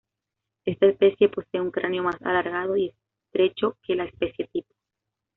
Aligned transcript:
Esta 0.65 0.87
especie 0.87 1.29
posee 1.29 1.61
un 1.61 1.69
cráneo 1.69 2.01
más 2.01 2.19
alargado 2.23 2.75
y 2.75 2.91
estrecho 3.27 3.77
que 3.83 3.93
la 3.95 4.05
especie 4.05 4.47
tipo. 4.47 4.73